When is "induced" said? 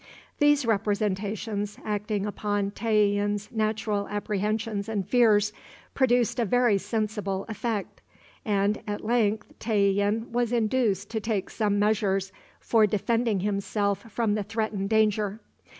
10.51-11.11